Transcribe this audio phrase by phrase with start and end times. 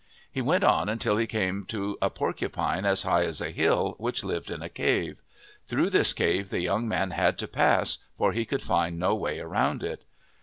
[0.31, 4.23] He went on until he came to a porcupine as high as a hill, which
[4.23, 5.19] lived in a cave.
[5.67, 9.37] Through this cave the young man had to pass for he could find no way
[9.39, 10.03] around it.